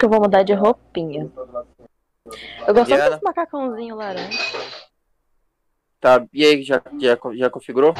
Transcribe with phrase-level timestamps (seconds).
[0.00, 1.30] que eu vou mudar de roupinha.
[2.66, 3.10] Eu gosto Diana.
[3.10, 4.38] desse macacãozinho laranja.
[6.00, 7.92] Tá, e aí, já, já, já configurou?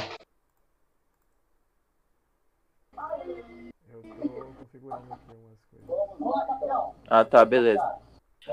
[3.92, 6.94] Eu tô configurando aqui umas coisas.
[7.06, 7.82] Ah, tá, beleza.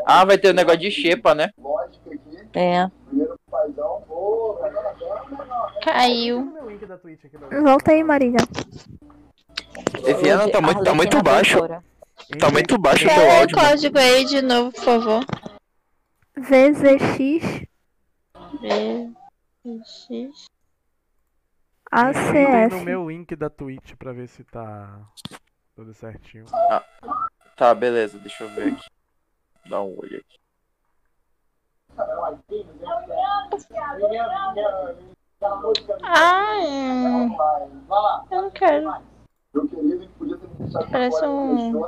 [0.05, 1.49] Ah, vai ter o negócio de xepa, né?
[2.53, 2.89] É.
[5.81, 6.53] Caiu.
[7.63, 8.39] Volta aí, Marília.
[10.05, 11.59] Eviana tá muito, tá muito baixo.
[12.39, 13.55] Tá muito baixo o teu Fala o áudio.
[13.55, 13.69] mano.
[13.69, 15.25] código aí de novo, por favor.
[16.35, 17.67] VZX
[18.61, 19.13] V,
[19.83, 20.45] X.
[21.93, 22.85] Entrei no ACF.
[22.85, 24.99] meu link da Twitch pra ver se tá
[25.75, 26.45] tudo certinho.
[27.55, 28.85] Tá, beleza, deixa eu ver aqui.
[29.69, 30.37] Dá um olho aqui.
[36.03, 37.37] Ah, hum.
[38.31, 39.16] eu não quero.
[40.91, 41.77] Parece um.
[41.81, 41.87] Ô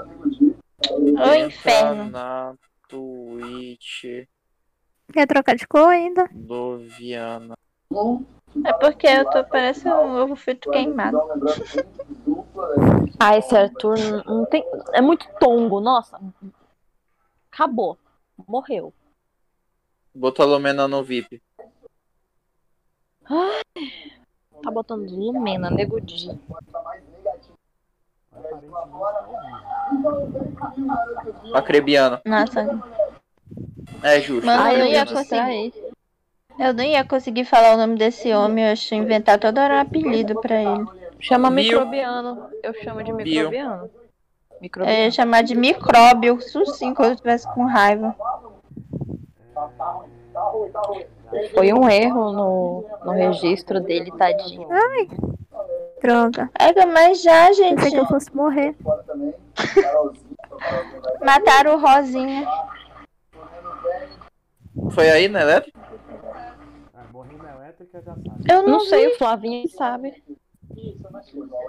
[1.07, 2.09] Entra inferno.
[2.09, 2.55] na
[2.87, 4.25] Twitch
[5.11, 6.27] Quer trocar de cor ainda?
[6.31, 7.55] do Viana.
[8.65, 11.17] É porque eu tô parecendo um ovo frito queimado.
[13.19, 14.63] Ah, esse Arthur não, tem.
[14.93, 16.19] É muito tongo, nossa.
[17.51, 17.97] Acabou.
[18.47, 18.93] Morreu.
[20.15, 21.41] Botou a Lumena no VIP.
[24.63, 26.29] Tá botando Lumena, Nego Di.
[31.53, 32.19] Acrebiano.
[32.25, 32.79] Nossa,
[34.03, 34.45] É justo.
[34.45, 35.71] Mano, eu não ia distrair.
[35.71, 35.89] conseguir.
[36.59, 39.79] Eu não ia conseguir falar o nome desse homem, eu acho inventar toda hora um
[39.79, 40.85] apelido pra ele.
[41.19, 41.63] Chama Bio.
[41.63, 42.49] microbiano.
[42.63, 43.25] Eu chamo de Bio.
[43.25, 43.83] microbiano.
[43.83, 43.89] Eu
[44.55, 45.11] ia Microbiano.
[45.13, 48.13] chamar de micróbio, sim, quando eu estivesse com raiva.
[51.53, 54.67] Foi um erro no, no registro dele, tadinho.
[56.01, 56.49] Droga.
[56.57, 58.75] É, mas já, gente, Pensei que eu fosse morrer.
[61.23, 62.47] mataram o Rosinha.
[64.91, 65.79] Foi aí na elétrica?
[66.93, 68.29] Ah, morri na elétrica já sabe.
[68.49, 70.23] Eu não, Não sei, o Flavinho sabe.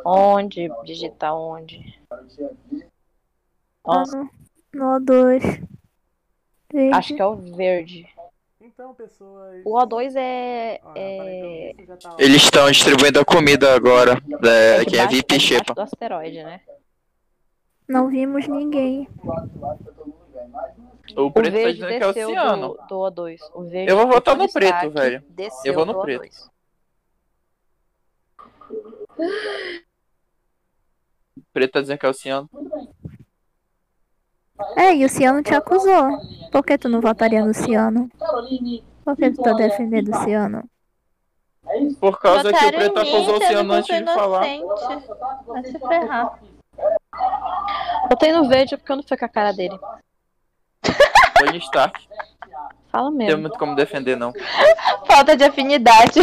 [0.05, 0.69] Onde?
[0.85, 1.99] Digitar onde?
[2.11, 2.21] Ah,
[3.87, 4.31] Nossa, no,
[4.99, 5.67] no O2.
[6.73, 6.95] Verde.
[6.97, 8.09] acho que é o verde.
[8.81, 9.61] Então, pessoas.
[9.67, 10.81] O O2 é.
[10.83, 11.19] Ó, é...
[11.19, 14.13] aparentemente já tá- Eles estão distribuindo a comida agora.
[14.43, 15.75] É, quem é debaixo- VIP debaixo Xepa.
[15.75, 16.63] do asteroide, né?
[17.87, 19.07] Não vimos ninguém.
[21.15, 22.69] O O preto tá verde dizendo que é o oceano.
[22.69, 23.39] do, do O2.
[23.53, 25.25] O verde Eu vou o votar no preto, velho.
[25.63, 26.23] Eu vou no preto.
[26.25, 26.51] O2.
[31.37, 32.49] O preto tá dizendo que é o oceano.
[34.77, 36.19] É, e o Ciano te acusou.
[36.51, 38.09] Por que tu não votaria no Ciano?
[39.05, 40.65] Por que tu tá defendendo o Ciano?
[42.01, 44.45] Por causa que o preto acusou o eu antes de falar.
[45.47, 46.39] Vai se ferrar.
[48.09, 49.79] Botei no verde porque eu não fui com a cara dele.
[51.39, 52.09] Tony Stark.
[52.91, 53.43] Fala Não tem mesmo.
[53.43, 54.33] muito como defender, não.
[55.07, 56.19] Falta de afinidade.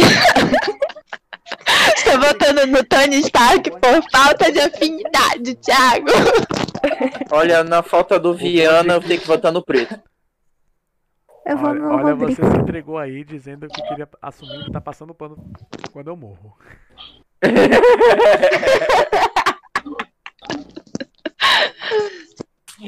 [1.96, 6.06] Estou votando no Tony Stark por falta de afinidade, Thiago.
[7.30, 10.00] Olha, na falta do Viana, eu tenho que votar no preto.
[11.46, 12.42] Eu vou Olha, no olha, Rodrigo.
[12.42, 15.36] você se entregou aí dizendo que queria assumir que tá passando pano
[15.92, 16.56] quando eu morro.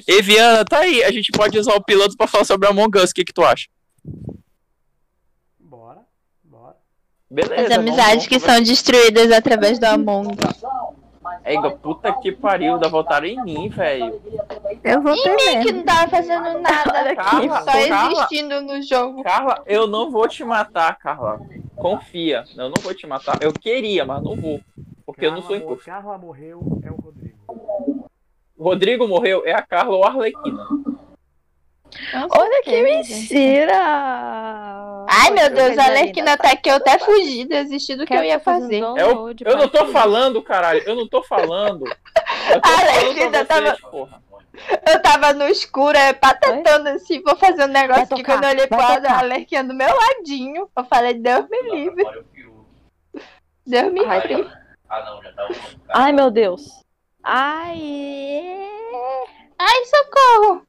[0.07, 1.03] E Viana, tá aí.
[1.03, 3.11] A gente pode usar o piloto pra falar sobre Among Us.
[3.11, 3.67] O que, que tu acha?
[5.59, 6.03] Bora,
[6.45, 6.77] bora.
[7.29, 7.63] Beleza.
[7.67, 10.37] As amizades que são destruídas através do Among.
[11.43, 14.21] É igual, puta que pariu, dá votaram em mim, velho.
[14.85, 18.13] Eu vou E ter mim que não tava fazendo nada, Carla, só Carla.
[18.13, 19.23] existindo no jogo.
[19.23, 21.41] Carla, eu não vou te matar, Carla.
[21.77, 23.39] Confia, eu não vou te matar.
[23.43, 24.61] Eu queria, mas não vou.
[25.07, 25.85] Porque eu não sou Carla, imposto.
[25.87, 28.11] Carla morreu, é o Rodrigo.
[28.57, 30.67] O Rodrigo morreu, é a Carla ou a Arlequina.
[32.31, 33.77] Olha que mentira!
[35.09, 35.89] Ai, meu Deus, a.
[35.89, 38.81] Lerquina tá aqui, eu até fugi, desisti do que eu ia fazer.
[38.81, 40.83] É o- Eu não tô falando, caralho.
[40.87, 41.85] Eu não tô falando.
[41.87, 44.23] Eu tô A vocês, tava- porra.
[44.87, 48.67] Eu tava no escuro, é, patatando assim, vou fazer um negócio que quando eu olhei
[48.67, 52.05] pra a Lerquinha do meu ladinho, eu falei, Deus me livre,
[53.67, 54.51] Deus me Ai, livre.
[55.89, 56.63] Ai, meu Deus.
[57.23, 58.69] Ai.
[59.59, 60.67] Ai, socorro!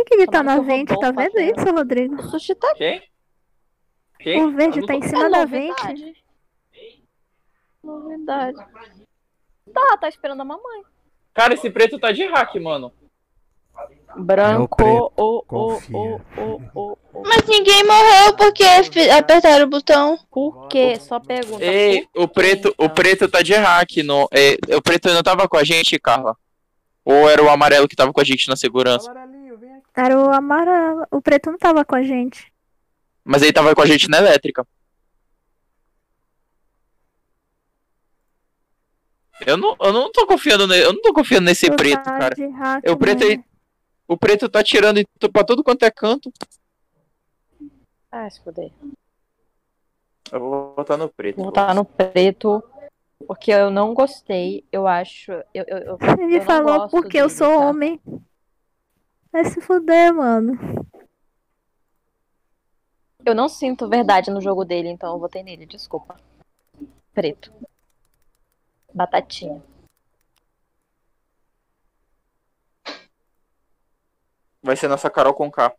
[0.00, 0.98] Que, que ele tá na vente?
[0.98, 2.14] Tá vendo isso, Rodrigo?
[2.14, 3.02] O sushi tá Quem?
[4.18, 4.44] Quem?
[4.44, 6.22] O verde tá em cima é da vente.
[7.82, 8.58] novidade.
[9.72, 10.82] Tá, tá esperando a mamãe.
[11.34, 12.92] Cara, esse preto tá de hack, mano.
[14.16, 16.20] Branco, o, o, o, o,
[16.74, 17.22] o, o.
[17.24, 18.64] Mas ninguém morreu porque
[19.16, 20.18] apertaram o botão.
[20.30, 20.98] Por quê?
[20.98, 21.64] Só pergunta.
[21.64, 23.98] Ei, o preto, o preto tá de hack.
[23.98, 26.36] No, é, o preto não tava com a gente, Carla.
[27.04, 29.10] Ou era o amarelo que tava com a gente na segurança?
[30.00, 31.06] Era o amarelo.
[31.10, 32.50] O preto não tava com a gente.
[33.22, 34.66] Mas ele tava com a gente na elétrica.
[39.46, 42.18] Eu não, eu não tô confiando nele, eu não tô confiando nesse Tu preto, tá
[42.18, 42.34] cara.
[42.90, 43.44] o preto né?
[44.08, 45.02] O preto tá tirando
[45.32, 46.32] pra todo quanto é canto.
[48.10, 48.72] Ah, se fuder.
[50.32, 51.36] Eu vou botar no preto.
[51.36, 52.62] Vou botar no preto.
[53.26, 54.64] Porque eu não gostei.
[54.72, 55.30] Eu acho.
[55.54, 57.66] Eu, eu, eu, Ele eu falou porque eu sou tá?
[57.66, 58.00] homem.
[59.32, 60.58] Vai se fuder, mano.
[63.24, 66.16] Eu não sinto verdade no jogo dele, então eu votei nele, desculpa.
[67.12, 67.52] Preto.
[68.92, 69.62] Batatinha.
[74.62, 75.74] Vai ser nossa Carol com K.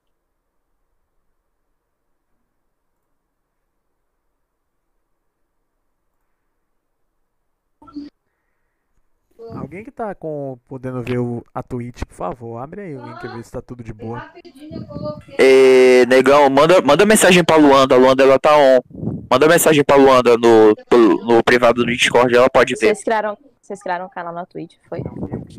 [9.61, 13.23] Alguém que tá com, podendo ver o, a Twitch, por favor, abre aí o link
[13.23, 14.27] e vê se tá tudo de boa.
[15.37, 17.93] Ê, negão, manda, manda mensagem pra Luanda.
[17.93, 18.79] A Luanda ela tá on.
[19.29, 22.87] Manda mensagem pra Luanda no, no, no privado do Discord, ela pode ver.
[22.87, 25.03] Vocês criaram, vocês criaram um canal na Twitch, foi?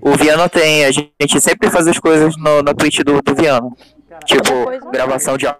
[0.03, 3.71] O Viana tem, a gente sempre faz as coisas no, na Twitch do, do Viana.
[4.25, 5.55] Tipo, Depois, gravação de eu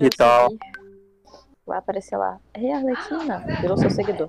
[0.00, 0.48] e tal.
[1.64, 2.38] Vai aparecer lá.
[2.54, 4.28] Ei, Arlequina, virou seu seguidor.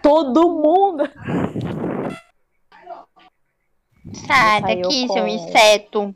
[0.00, 1.02] Todo mundo!
[4.14, 6.14] Sai daqui, com- seu inseto.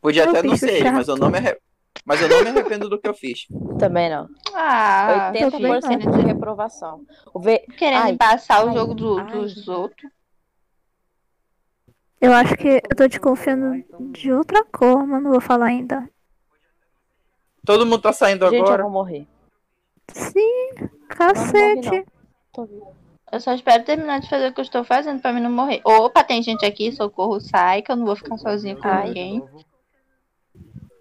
[0.00, 0.94] Podia até não ser, chato.
[0.94, 1.58] mas eu não me arre-
[2.04, 3.46] mas eu não me arrependo do que eu fiz.
[3.78, 4.28] Também não.
[4.54, 7.04] Ah, 80% de reprovação.
[7.32, 7.58] O V...
[7.78, 9.26] querendo Ai, passar o ai, jogo do- ai.
[9.26, 10.10] dos outros.
[12.20, 16.08] Eu acho que eu tô desconfiando de outra cor, mas não vou falar ainda.
[17.64, 18.82] Todo mundo tá saindo Gente, eu agora.
[18.84, 19.26] vou morrer.
[20.12, 20.70] Sim,
[21.08, 22.04] cacete.
[22.52, 22.92] Tô viva.
[23.32, 25.80] Eu só espero terminar de fazer o que eu estou fazendo pra mim não morrer.
[25.84, 29.06] Opa, tem gente aqui, socorro, sai, que eu não vou ficar sozinha com Ai.
[29.08, 29.42] ninguém.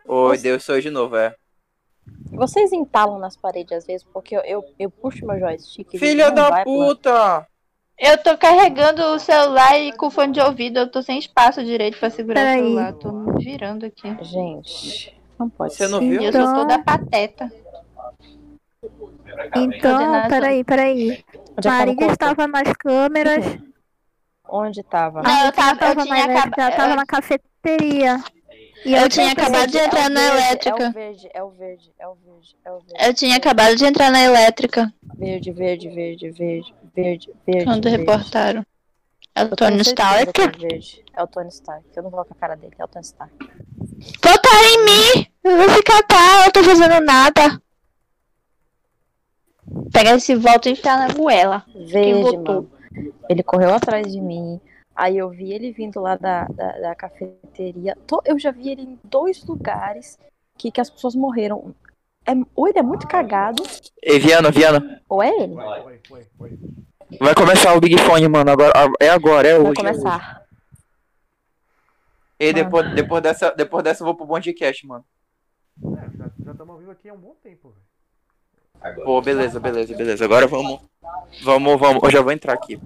[0.07, 1.36] Oi, Deus, sou eu de novo, é.
[2.31, 5.94] Vocês entalam nas paredes às vezes, porque eu, eu, eu puxo meu joystick.
[5.94, 7.45] e Filha não da puta!
[8.00, 12.00] Eu tô carregando o celular e com fone de ouvido, eu tô sem espaço direito
[12.00, 12.62] pra segurar Peraí.
[12.62, 12.94] o celular.
[12.94, 14.18] Tô me virando aqui.
[14.24, 16.10] Gente, não pode Você não ser.
[16.10, 16.22] viu?
[16.22, 17.51] E eu sou Então- toda pateta.
[19.56, 21.24] Então, peraí, peraí.
[21.57, 23.45] Onde é Marília estava nas câmeras.
[24.50, 25.22] Onde tava?
[25.22, 28.24] Não, eu tava- eu tava tinha na elétrica, acaba- ela tava eu- na cafeteria.
[28.83, 30.83] E Eu eu tinha acabado de É entrar na verde, elétrica.
[30.83, 33.06] É o verde, é o verde, é o verde, é o verde.
[33.07, 37.63] Eu tinha acabado de entrar na elétrica Verde, verde, verde, verde, verde, verde.
[37.66, 37.98] quando verde.
[38.00, 38.66] reportaram.
[39.36, 40.33] É o Eu Tony certeza Stark.
[40.33, 41.04] que é verde.
[41.13, 41.86] É o Tony Stark.
[41.95, 43.33] Eu não com a cara dele, é o Tony Stark.
[44.24, 45.28] Votaram em mim!
[45.44, 47.62] Eu vou ficar cá, eu tô fazendo nada.
[49.91, 51.63] Pegar esse voto e enfiar na goela.
[51.75, 52.56] Verde, votou?
[52.56, 52.71] mano.
[53.29, 54.59] Ele correu atrás de mim.
[54.95, 57.95] Aí eu vi ele vindo lá da, da, da cafeteria.
[58.06, 60.19] To- Eu já vi ele em dois lugares
[60.57, 61.73] que, que as pessoas morreram.
[62.25, 63.63] É, ou ele é muito cagado,
[64.03, 65.01] Ei, Viana, Viana.
[65.09, 65.56] ou é ele.
[67.19, 68.51] Vai começar o Big Fone, mano.
[68.51, 69.68] Agora, é agora, é Vai hoje.
[69.68, 69.75] é hoje.
[69.75, 70.45] começar.
[72.39, 75.06] E depois, depois, dessa, depois dessa eu vou pro podcast, mano.
[75.83, 77.73] É, já- já estamos vivos aqui há um bom tempo,
[79.04, 80.25] Pô, beleza, beleza, beleza.
[80.25, 80.81] Agora vamos.
[81.44, 82.04] Vamos, vamos.
[82.04, 82.80] Eu já vou entrar aqui.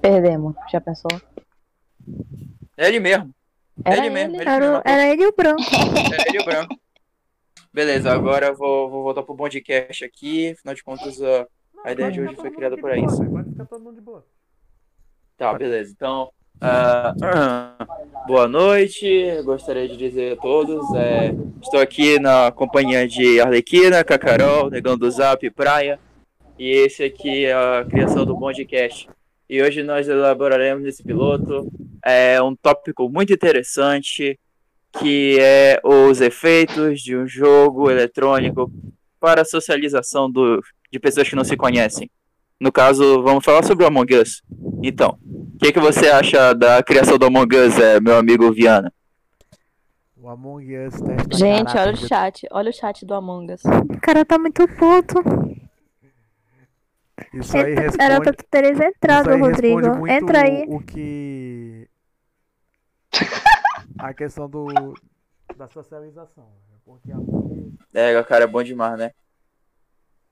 [0.00, 0.54] Perdemos.
[0.70, 1.10] Já pensou?
[2.76, 3.34] É ele mesmo.
[3.84, 4.34] É Era ele mesmo.
[4.36, 4.42] ele.
[4.42, 4.82] Ele Era, mesmo.
[4.84, 5.62] era ele e o branco.
[6.24, 6.74] É ele e o branco.
[7.72, 10.50] Beleza, agora eu vou, vou voltar pro podcast aqui.
[10.52, 11.46] Afinal de contas, a,
[11.84, 13.02] a ideia de hoje foi criada por aí.
[13.04, 14.24] Pode ficar todo mundo de boa.
[15.36, 15.92] Tá, beleza.
[15.92, 17.14] Então, ah,
[18.26, 19.42] boa noite.
[19.44, 20.94] Gostaria de dizer a todos.
[20.94, 25.98] é, estou aqui na companhia de Arlequina, Cacarol, Negão do Zap, Praia.
[26.58, 29.08] E esse aqui é a criação do podcast.
[29.48, 31.70] E hoje nós elaboraremos nesse piloto
[32.04, 34.38] é, um tópico muito interessante,
[34.98, 38.70] que é os efeitos de um jogo eletrônico
[39.18, 40.62] para a socialização do,
[40.92, 42.10] de pessoas que não se conhecem.
[42.60, 44.42] No caso, vamos falar sobre o Among Us.
[44.82, 48.92] Então, o que, que você acha da criação do Among Us, é, meu amigo Viana?
[50.16, 52.46] O Among Us testa Gente, caráter olha o de- chat.
[52.50, 53.62] Olha o chat do Among Us.
[53.64, 55.20] O cara tá muito puto.
[57.34, 60.06] Isso aí Era responde, pra tu teres entrado, Rodrigo.
[60.06, 60.64] Entra aí.
[60.68, 61.88] o que...
[63.98, 64.66] A questão do...
[65.56, 66.44] Da socialização.
[66.70, 66.76] né?
[66.84, 69.12] Porque Among Us- É, o cara é bom demais, né?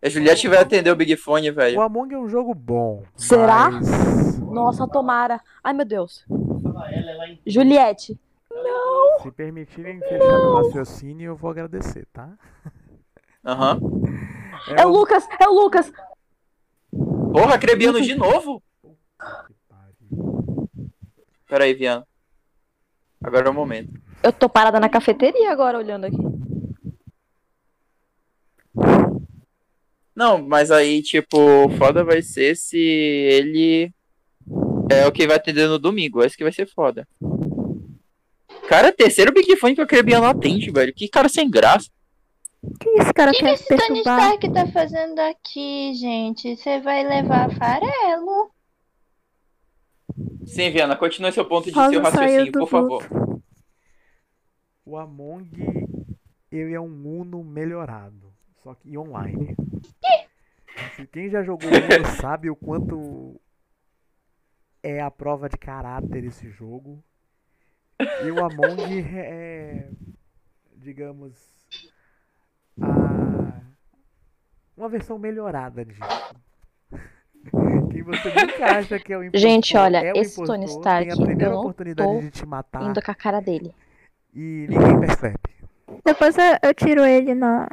[0.00, 1.80] A Juliette vai atender o Big Fone, O velho.
[1.80, 3.02] Among é um jogo bom.
[3.16, 3.70] Será?
[3.70, 5.40] mas Nossa, tomara.
[5.62, 6.24] Ai, meu Deus.
[7.44, 8.18] Juliette.
[9.22, 12.30] Se permitirem fechar meu raciocínio, eu vou agradecer, tá?
[13.44, 13.80] Aham.
[14.76, 15.90] É o Lucas, é o Lucas.
[17.32, 18.62] Porra, Crebiano de novo?
[19.46, 20.70] Que pariu.
[21.48, 22.06] Peraí, Viana.
[23.22, 23.92] Agora é o momento.
[24.22, 26.16] Eu tô parada na cafeteria agora, olhando aqui.
[30.18, 33.88] Não, mas aí, tipo, o foda vai ser se ele
[34.90, 36.24] é o que vai atender no domingo.
[36.24, 37.06] Esse que vai ser foda.
[38.68, 40.92] Cara, terceiro Big Fone que a Crebian não atende, velho.
[40.92, 41.88] Que cara sem graça.
[42.80, 44.18] que esse cara O que, que quer esse Tony perturbar?
[44.18, 46.56] Stark tá fazendo aqui, gente?
[46.56, 48.50] Você vai levar farelo?
[50.44, 53.06] Sim, Viana, continue seu ponto de seu Rosa saiu raciocínio, por favor.
[54.84, 55.48] O Among
[56.50, 58.32] ele é um Uno melhorado,
[58.64, 59.54] só que online.
[60.96, 63.40] Se quem já jogou Uno sabe o quanto
[64.82, 67.02] é a prova de caráter esse jogo.
[68.24, 69.90] E o Among é,
[70.76, 71.34] digamos,
[72.80, 73.60] a,
[74.76, 76.00] uma versão melhorada disso.
[77.90, 80.66] Quem você nunca acha que é o impostor, Gente, olha, é o esse impostor, Tony
[80.66, 83.40] tem Stark, a primeira eu não oportunidade tô de te matar Indo com a cara
[83.40, 83.74] dele.
[84.34, 85.38] e ninguém percebe.
[86.04, 87.68] Depois eu, eu tiro ele na.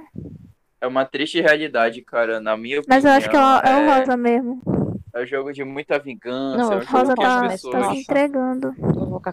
[0.85, 2.95] É uma triste realidade, cara, na minha opinião.
[2.95, 4.61] Mas eu acho que é, o- é o é, Rosa mesmo.
[5.15, 7.73] é um jogo de muita vingança, Não, é um Rosa que tá, as mas pessoas,
[7.87, 8.73] tá se entregando.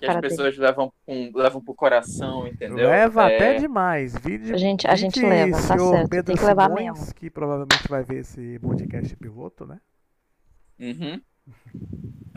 [0.00, 0.20] Que as dele.
[0.22, 2.88] pessoas levam, com, levam pro coração, entendeu?
[2.88, 4.16] Leva É, até demais.
[4.16, 7.14] Vídeo, A gente- a gente leva, tá certo, Pedro tem que levar Simões, mesmo.
[7.14, 9.78] que provavelmente vai ver esse podcast piloto, né?
[10.80, 11.20] Uhum.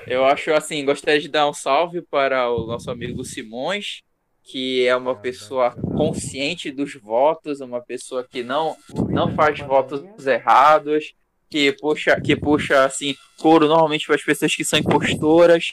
[0.07, 4.01] Eu acho assim, gostaria de dar um salve para o nosso amigo Simões,
[4.45, 8.77] que é uma pessoa consciente dos votos, uma pessoa que não
[9.09, 11.15] não faz votos errados,
[11.49, 15.71] que puxa, que puxa assim, couro normalmente para as pessoas que são impostoras.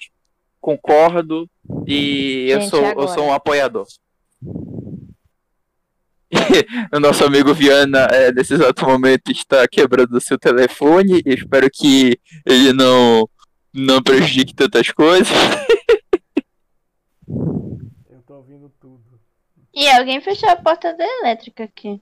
[0.59, 1.49] Concordo
[1.87, 3.87] e eu Gente, sou e eu sou um apoiador.
[6.95, 11.21] o nosso amigo Viana, é, nesse exato momento, está quebrando o seu telefone.
[11.27, 13.29] e espero que ele não,
[13.75, 15.29] não prejudique tantas coisas.
[18.33, 19.21] Eu tô ouvindo tudo.
[19.75, 22.01] E alguém fechou a porta da elétrica aqui.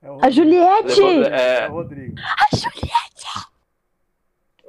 [0.00, 0.30] É A Rodrigo.
[0.32, 1.00] Juliette!
[1.32, 2.14] É, É o Rodrigo.
[2.20, 3.48] A Juliette!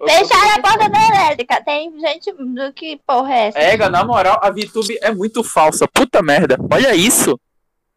[0.03, 1.63] Fecharam a porta da elétrica.
[1.63, 3.59] Tem gente do que porra é essa?
[3.59, 5.87] Ega, na moral, a VTube é muito falsa.
[5.87, 6.57] Puta merda.
[6.73, 7.39] Olha isso.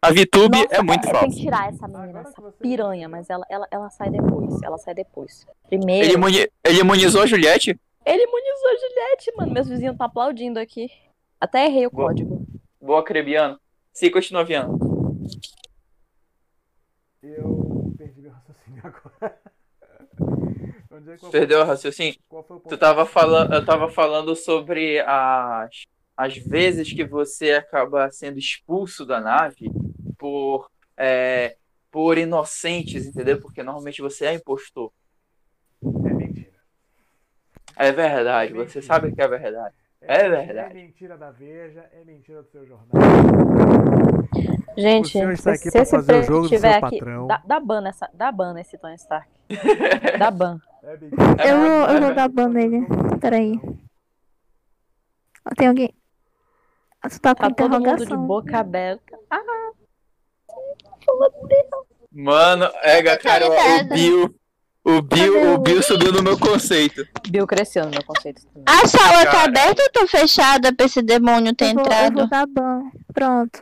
[0.01, 1.27] A VTube Nossa, é muito Tem falsa.
[1.29, 4.61] que tirar essa menina, essa piranha, mas ela, ela, ela sai depois.
[4.61, 5.47] Ela sai depois.
[5.67, 6.05] Primeiro.
[6.05, 7.79] Ele, imuni- ele imunizou a Juliette?
[8.05, 9.51] Ele imunizou a Juliette, mano.
[9.53, 10.91] Meus vizinhos estão aplaudindo aqui.
[11.39, 12.09] Até errei o Boa.
[12.09, 12.42] código.
[12.83, 13.57] Boa, Crebiano.
[13.93, 14.67] Sim, continua, Viana.
[17.23, 19.41] Eu perdi meu raciocínio agora.
[20.91, 22.19] É Perdeu o raciocínio?
[22.67, 25.85] Tu tava falando, eu tava falando sobre as,
[26.17, 29.71] as vezes que você acaba sendo expulso da nave
[30.17, 31.55] por, é,
[31.89, 33.39] por inocentes, entendeu?
[33.39, 34.91] Porque normalmente você é impostor.
[35.81, 36.51] É mentira.
[37.77, 38.81] É verdade, É você mentira.
[38.81, 39.82] sabe que é verdade.
[40.07, 40.71] É verdade.
[40.71, 42.87] É mentira da Veja, é mentira do seu jornal.
[44.77, 47.27] Gente, O está aqui se esse fazer o jogo do tiver seu aqui, patrão.
[47.27, 49.29] Dá, dá ban nessa, dá ban nesse Tony Stark.
[50.19, 50.59] dá ban.
[50.83, 51.23] É mentira.
[51.39, 52.85] É Eu, vou- eu é vou dar ban nele.
[53.21, 53.59] Peraí.
[55.45, 55.93] Ó, Tem alguém.
[57.01, 59.17] Ah, Tu tá com Tá todo mundo de boca aberta.
[59.29, 59.41] Ah,
[62.11, 63.83] Mano, Ega, cara, o.
[63.89, 64.35] Bill.
[64.85, 67.07] O Bill, o Bill subiu no meu conceito.
[67.29, 68.63] Bill cresceu no meu conceito também.
[68.67, 72.15] A sala tá aberta ou tô fechada pra esse demônio ter Eu vou, eu entrado?
[72.15, 72.81] vou dar ban.
[73.13, 73.61] Pronto.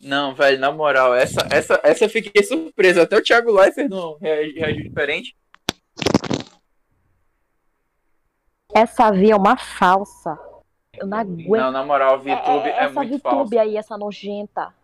[0.00, 3.00] Não, velho, na moral, essa, essa, essa eu fiquei surpreso.
[3.00, 5.36] Até o Thiago Leifert não reagiu diferente.
[8.74, 10.36] Essa via é uma falsa.
[10.96, 11.48] Eu não aguento.
[11.62, 13.60] Não, na moral, a VTube É, é, é, essa muito VTube falsa.
[13.60, 14.74] aí, essa nojenta.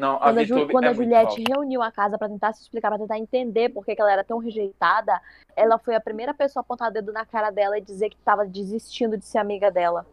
[0.00, 2.88] Não, Quando a, Ju- quando é a Juliette reuniu a casa pra tentar se explicar,
[2.88, 5.20] pra tentar entender por que, que ela era tão rejeitada,
[5.54, 8.16] ela foi a primeira pessoa a apontar o dedo na cara dela e dizer que
[8.16, 10.06] tava desistindo de ser amiga dela.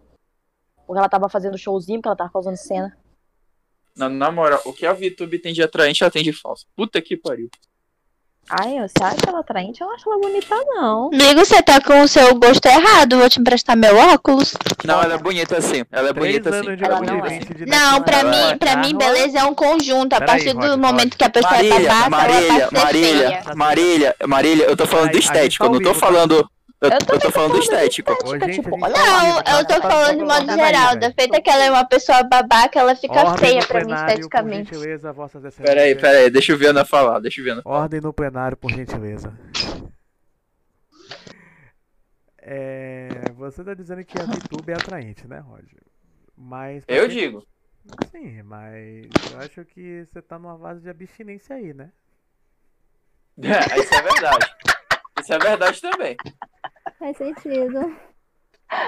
[0.86, 2.98] Porque ela tava fazendo showzinho, porque ela tava causando cena.
[3.96, 6.68] Na, na moral, o que a VTube tem de atraente, ela tem de falso.
[6.76, 7.50] Puta que pariu.
[8.50, 9.82] Ai, você acha ela atraente?
[9.82, 11.10] Eu não acho ela bonita, não.
[11.14, 13.18] Amigo, você tá com o seu gosto errado.
[13.18, 14.54] Vou te emprestar meu óculos.
[14.86, 15.84] Não, ela é bonita sim.
[15.92, 16.58] Ela é Três bonita sim.
[16.60, 17.40] anos de Ela não é.
[17.66, 18.52] Não, pra nacionalidade.
[18.54, 20.14] mim, pra mim, Tá, beleza é um conjunto.
[20.14, 21.18] A partir do Roger, momento Roger.
[21.18, 23.56] que a pessoa é Marília, ela Marília, passa a ser Marília, feia.
[23.56, 26.00] Marília, Marília, eu tô falando Ai, do estético, tá eu não tô tá?
[26.00, 26.50] falando.
[26.80, 28.12] Eu, Eu eu também tô falando do estético.
[28.24, 29.60] Hoje, gente, tipo, Não, tá?
[29.60, 30.92] eu tô Tá falando de modo geral.
[30.92, 33.94] bem, Da feita que ela é uma pessoa babaca, ela fica Ordem feia pra mim
[33.94, 34.76] esteticamente.
[34.76, 35.76] gentileza, vossas excelências.
[35.76, 37.64] Peraí, peraí, deixa o Viana falar, deixa o Viana.
[37.66, 39.34] Ordem no plenário, por gentileza.
[42.40, 45.82] É, você tá dizendo que a VTube é atraente, né, Roger?
[46.38, 46.84] Mas.
[46.88, 47.46] Eu digo.
[48.12, 51.90] Sim, mas eu acho que você tá numa fase de abstinência aí, né?
[53.38, 54.56] Isso é verdade.
[55.20, 56.16] Isso é verdade também.
[57.00, 57.96] Faz sentido.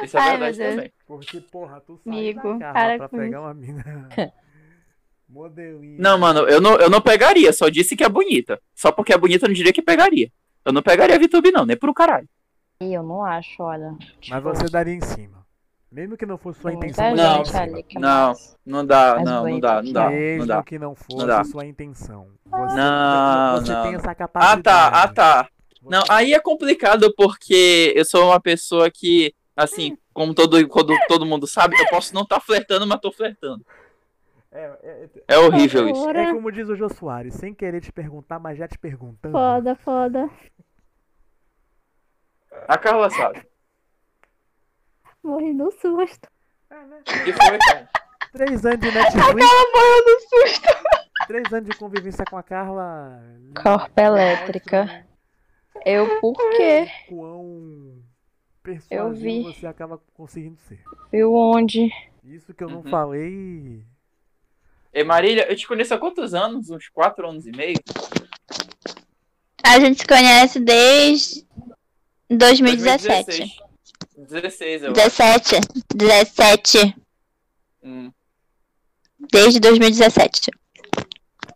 [0.03, 0.91] Isso é Ai, verdade também.
[1.07, 4.09] Porque, porra, tu sai Amigo, da para pra com pegar uma mina
[5.27, 5.97] modelinha.
[5.99, 8.59] Não, mano, eu não, eu não pegaria, só disse que é bonita.
[8.75, 10.31] Só porque é bonita eu não diria que pegaria.
[10.65, 12.27] Eu não pegaria a VTube, não, nem por um caralho.
[12.81, 13.91] E eu não acho, olha.
[13.91, 15.39] Mas Tipo, você daria em cima.
[15.91, 17.43] Mesmo que não fosse sua intenção, Não,
[17.99, 18.33] Não,
[18.65, 20.63] Não dá, não, não dá, não dá, Mesmo não dá.
[20.63, 21.43] que não fosse Não dá.
[21.43, 22.27] sua intenção.
[22.45, 24.61] Você, Não, você não, tem essa Ah, capacidade.
[24.63, 25.49] tá, ah, tá.
[25.81, 31.25] Não, aí é complicado porque eu sou uma pessoa que, assim, como todo, quando todo
[31.25, 33.65] mundo sabe, eu posso não estar flertando, mas tô flertando.
[34.51, 36.09] É, é, É horrível isso.
[36.09, 39.31] É como diz o Jô Soares, sem querer te perguntar, mas já te perguntando.
[39.31, 40.29] Foda, foda.
[42.67, 43.48] A Carla sabe.
[45.24, 46.27] Morri no susto.
[46.69, 47.89] Foi, cara?
[48.31, 49.27] Três anos de Netflix.
[49.27, 50.67] Morreu do susto.
[51.27, 53.21] Três anos de convivência com a Carla.
[53.62, 55.05] Corpo elétrica.
[55.86, 56.88] Eu, por quê?
[57.07, 58.01] Quão
[58.89, 59.41] Eu vi.
[59.43, 60.83] você acaba conseguindo ser.
[61.12, 61.89] Viu onde?
[62.24, 62.89] Isso que eu não Uhum.
[62.89, 63.83] falei.
[64.93, 66.69] E Marília, eu te conheço há quantos anos?
[66.69, 67.77] Uns quatro anos e meio?
[69.63, 71.45] A gente se conhece desde
[72.29, 73.59] 2017.
[74.17, 74.95] 16, eu acho.
[74.95, 75.55] 17.
[75.95, 76.95] 17.
[77.83, 78.12] Hum,
[79.31, 80.51] Desde 2017.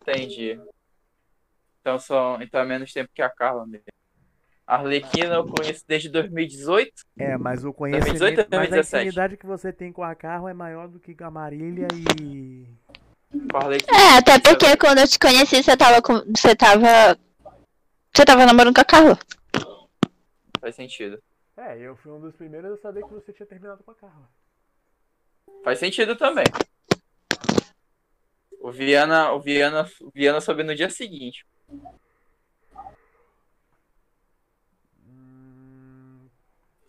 [0.01, 0.59] entendi.
[1.81, 3.85] Então, só, então é menos tempo que a Carla mesmo.
[4.75, 6.91] Arlequina eu conheço desde 2018.
[7.17, 8.19] É, mas o conhecimento.
[8.19, 9.07] 2018 ou mas a 2017?
[9.07, 11.87] intimidade que você tem com a Carla é maior do que com a Marília
[12.19, 12.67] e.
[13.91, 16.13] É, até porque quando eu te conheci, você tava com.
[16.35, 17.17] Você tava.
[18.15, 19.17] Você tava namorando com a Carla.
[20.59, 21.21] Faz sentido.
[21.57, 24.29] É, eu fui um dos primeiros a saber que você tinha terminado com a Carla.
[25.63, 26.45] Faz sentido também.
[28.59, 31.45] O Viana, o Viana, o Viana soube no dia seguinte.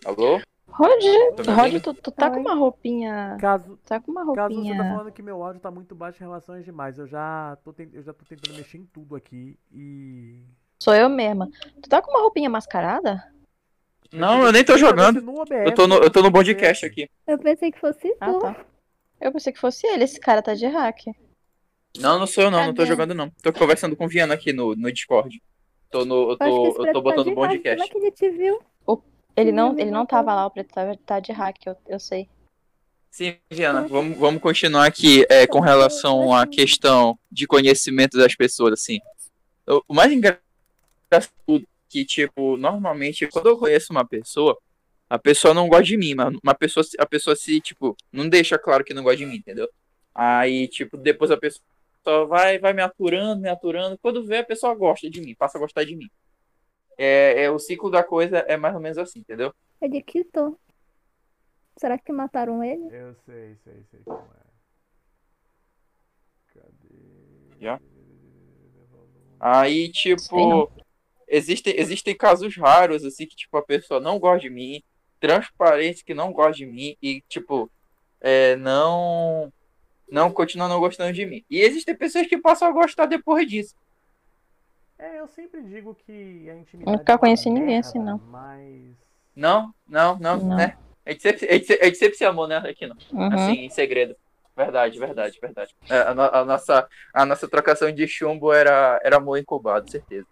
[0.04, 0.40] Alô?
[0.68, 1.04] Rod,
[1.44, 2.42] Tá Rod tu, tu tá com Oi.
[2.42, 3.36] uma roupinha.
[3.40, 4.76] caso, Tá com uma caso você tá roupinha.
[4.96, 8.02] falando que meu áudio tá muito baixo em relação às demais, eu já tô, eu
[8.02, 10.40] já tô tentando mexer em tudo aqui e.
[10.80, 11.48] Sou eu mesma.
[11.80, 13.22] Tu tá com uma roupinha mascarada?
[14.12, 15.22] Não, eu nem tô jogando.
[15.64, 17.08] Eu tô no, eu tô no podcast aqui.
[17.26, 18.16] Eu pensei que fosse tu.
[18.20, 18.64] Ah, tá.
[19.20, 20.04] Eu pensei que fosse ele.
[20.04, 21.06] Esse cara tá de hack.
[21.98, 22.88] Não, não sou eu não, não tô Cadê?
[22.88, 23.30] jogando não.
[23.42, 25.40] Tô conversando com o Viana aqui no, no Discord.
[25.90, 27.76] Tô no, eu Eu acho que tô, eu tô tá botando de bom podcast.
[27.92, 28.60] Como é que ele te viu?
[29.36, 32.28] Ele não, ele não tava lá, o preto tava, tá de hack, eu, eu sei.
[33.10, 38.72] Sim, Viana, vamos, vamos continuar aqui é, com relação à questão de conhecimento das pessoas,
[38.72, 38.98] assim.
[39.68, 40.42] O, mais engraçado
[41.12, 44.58] é que, tipo, normalmente, quando eu conheço uma pessoa,
[45.08, 48.58] a pessoa não gosta de mim, mas uma pessoa, a pessoa se, tipo, não deixa
[48.58, 49.68] claro que não gosta de mim, entendeu?
[50.12, 53.96] Aí, tipo, depois a pessoa vai, vai me aturando, me aturando.
[54.02, 56.08] Quando vê, a pessoa gosta de mim, passa a gostar de mim.
[56.96, 59.52] É, é, o ciclo da coisa é mais ou menos assim, entendeu?
[59.80, 60.58] Ele quitou.
[61.76, 62.88] Será que mataram ele?
[62.90, 64.44] Eu sei, sei, sei como é.
[66.54, 67.60] Cadê?
[67.60, 67.80] Já?
[69.40, 70.70] Aí, tipo,
[71.28, 74.82] existem, existem casos raros, assim, que, tipo, a pessoa não gosta de mim,
[75.20, 77.70] transparente que não gosta de mim e, tipo,
[78.20, 79.52] é, não,
[80.10, 81.44] não continua não gostando de mim.
[81.50, 83.74] E existem pessoas que passam a gostar depois disso.
[84.98, 86.96] É, eu sempre digo que a intimidade.
[86.98, 88.18] Nunca é conheci ninguém merda, assim, não.
[88.18, 88.96] Mas.
[89.34, 90.56] Não, não, não, Não.
[90.56, 90.76] né?
[91.04, 92.96] A gente, sempre, a, gente, se- a gente sempre se amou, né, aqui não.
[93.12, 93.34] Uhum.
[93.34, 94.16] Assim, em segredo.
[94.56, 95.74] Verdade, verdade, verdade.
[95.90, 100.26] É, a, no- a nossa, a nossa trocação de chumbo era, era amor incubado, certeza.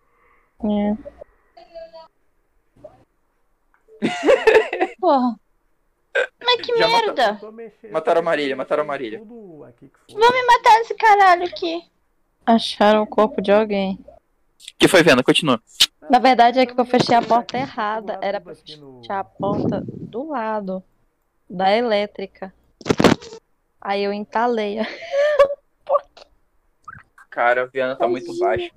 [0.65, 0.97] É.
[5.01, 5.37] Porra.
[6.45, 7.41] Mas que Já merda.
[7.91, 9.19] Mataram a Marília, mataram a Marília.
[9.19, 10.47] Que foi.
[10.47, 11.83] Matar esse caralho aqui.
[12.45, 13.99] Acharam o corpo de alguém.
[14.79, 15.23] Que foi, Venda?
[15.23, 15.61] Continua.
[16.11, 18.19] Na verdade é que eu fechei a porta errada.
[18.23, 20.83] Era pra fechar a porta do lado
[21.49, 22.53] da elétrica.
[23.81, 24.79] Aí eu entalei.
[27.31, 28.71] Cara, a Viana tá muito baixa.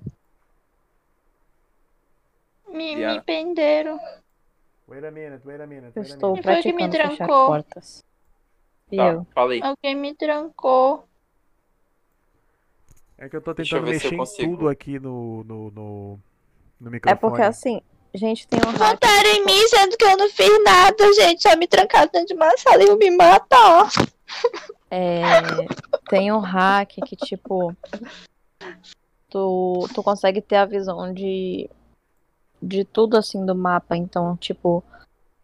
[2.68, 4.00] Me, me prenderam.
[4.88, 6.44] Wait a minute, wait a minute, Eu wait a estou minute.
[6.44, 7.46] Quem foi que me praticando fechar trancou?
[7.46, 8.04] portas.
[8.90, 9.26] E Tá, eu.
[9.34, 9.60] falei.
[9.62, 11.06] Alguém me trancou.
[13.18, 16.20] É que eu tô tentando eu mexer em tudo aqui no, no, no,
[16.80, 17.18] no É microfone.
[17.18, 17.80] porque assim,
[18.16, 18.92] gente tem um hack.
[18.92, 21.42] Votaram em mim, sendo que eu não fiz nada, gente.
[21.42, 23.88] Só me trancaram dentro de uma sala e eu me matar.
[24.90, 25.40] É,
[26.08, 27.76] tem um hack que, tipo,
[29.28, 31.68] tu, tu consegue ter a visão de,
[32.62, 33.96] de tudo assim do mapa.
[33.96, 34.82] Então, tipo,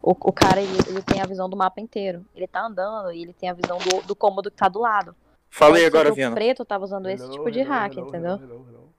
[0.00, 2.24] o, o cara ele, ele tem a visão do mapa inteiro.
[2.34, 5.14] Ele tá andando e ele tem a visão do, do cômodo que tá do lado.
[5.54, 6.34] Falei agora, que O Viana.
[6.34, 8.32] preto tava usando esse Hello, tipo de hello, hack, hello, entendeu?
[8.36, 8.92] hello, hello, hello.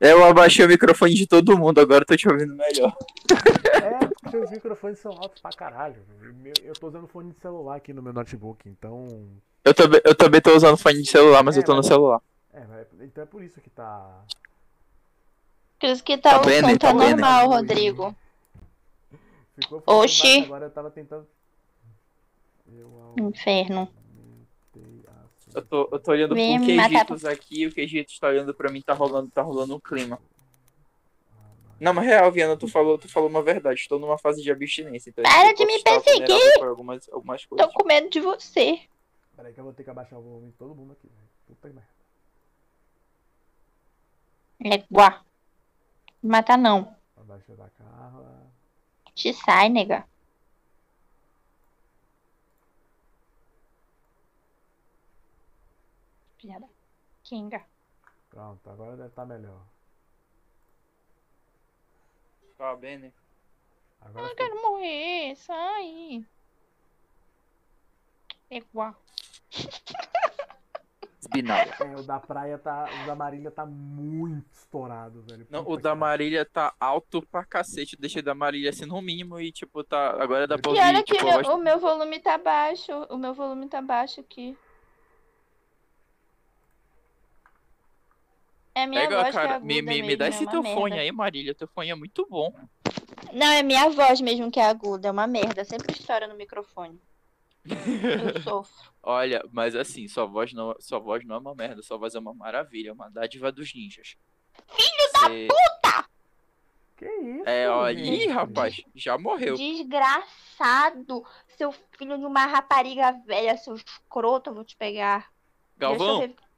[0.00, 2.96] Eu abaixei o microfone de todo mundo, agora eu tô te ouvindo melhor.
[3.82, 6.00] É, seus microfones são altos pra caralho.
[6.62, 9.28] Eu tô usando fone de celular aqui no meu notebook, então.
[9.64, 11.86] Eu também, eu também tô usando fone de celular, mas É, eu tô no mas-
[11.86, 12.20] celular.
[12.52, 14.24] É, mas- então é por isso que tá.
[15.80, 16.68] Por isso que tá, Tá o vendo?
[16.70, 18.14] som tá Tá normal, Rodrigo.
[19.60, 20.44] Ficou Oxi.
[20.44, 21.26] agora eu tava tentando.
[22.72, 23.88] Eu Inferno.
[25.54, 28.54] Eu tô, eu tô olhando Vem pro matar Quejitos aqui e o Quejitos tá olhando
[28.54, 30.18] pra mim, tá rolando, tá rolando um clima.
[31.78, 33.80] Não, mas real, Viana, tu falou, tu falou uma verdade.
[33.80, 35.10] Estou numa fase de abstinência.
[35.10, 36.62] Então Para de me perseguir!
[36.62, 37.66] algumas, algumas coisas.
[37.66, 38.80] Tô com medo de você.
[39.36, 41.28] Peraí que eu vou ter que abaixar o volume de todo mundo aqui, velho.
[41.48, 41.88] Puta merda.
[44.64, 45.24] Égua.
[46.22, 46.94] Matar não.
[47.16, 48.46] Abaixa da Carla.
[49.12, 50.06] Te sai, nega.
[56.42, 56.66] Filha da
[57.22, 57.64] Kinga.
[58.28, 59.60] Pronto, agora deve estar melhor.
[62.58, 63.12] Tá bem, né?
[64.00, 66.26] Agora Eu ficou- quero morrer, sai.
[68.50, 68.96] Égua.
[71.20, 71.56] Espinal.
[71.58, 72.88] É, o da praia tá.
[73.04, 75.46] O da Marília tá muito estourado, velho.
[75.48, 77.96] Não, Puta o da Marília tá alto pra cacete.
[77.96, 80.20] Deixei da Marília assim no mínimo e, tipo, tá.
[80.20, 80.88] Agora dá pra E ouvir.
[80.88, 82.90] olha que tipo, meu- voz- o meu volume tá baixo.
[83.08, 84.58] O meu volume tá baixo aqui.
[88.74, 90.50] É minha Pega, voz que é cara, aguda me, me, me dá é esse uma
[90.50, 90.80] teu merda.
[90.80, 91.54] fone aí, Marília.
[91.54, 92.54] Teu fone é muito bom.
[93.32, 95.64] Não, é minha voz mesmo que é aguda, é uma merda.
[95.64, 96.98] Sempre estoura no microfone.
[97.64, 98.92] Eu sofro.
[99.02, 102.18] Olha, mas assim, sua voz não, sua voz não é uma merda, sua voz é
[102.18, 104.16] uma maravilha, é uma dádiva dos ninjas.
[104.68, 106.08] Filho da puta!
[106.96, 107.42] Que isso?
[107.46, 108.24] É, gente?
[108.24, 109.54] ih, rapaz, já morreu.
[109.56, 111.24] Desgraçado!
[111.56, 115.30] Seu filho de uma rapariga velha, seu escroto, eu vou te pegar.
[115.76, 116.51] Galvão, Deixa eu ver-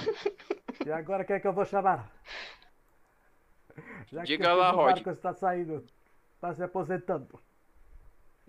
[0.86, 2.10] E agora quem é que eu vou chamar?
[4.10, 4.96] Já Diga que lá, Rod.
[4.96, 5.84] Marcos está saindo.
[6.40, 7.38] Tá se aposentando.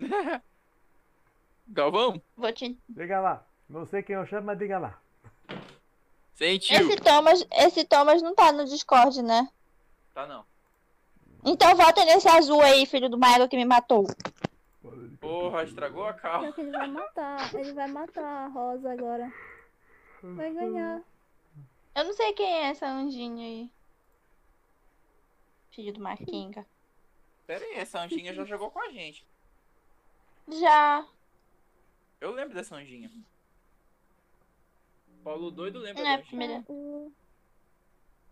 [1.68, 2.78] Galvão, vou te...
[2.88, 3.44] Diga lá.
[3.68, 4.98] Não sei quem eu chamo, mas diga lá.
[6.34, 6.76] sentiu.
[6.76, 9.48] Esse Thomas, esse Thomas não tá no Discord, né?
[10.14, 10.44] Tá não.
[11.44, 14.06] Então vota nesse azul aí, filho do Mago que me matou.
[15.20, 16.52] Porra, estragou a calma.
[16.56, 17.54] ele vai matar.
[17.54, 19.32] Ele vai matar a Rosa agora.
[20.22, 21.00] Vai ganhar.
[21.94, 23.70] Eu não sei quem é essa anjinha aí.
[25.70, 26.66] Filho do Marquinga.
[27.46, 29.26] Pera aí, essa anjinha já jogou com a gente.
[30.48, 31.06] Já.
[32.20, 33.10] Eu lembro dessa anjinha.
[35.22, 37.12] Paulo doido lembra Não é a primeira, O,